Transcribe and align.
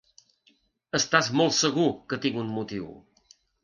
Estàs 1.01 1.31
molt 1.43 1.57
segur 1.59 1.87
que 2.09 2.23
tinc 2.27 2.43
un 2.47 2.53
motiu. 2.59 2.93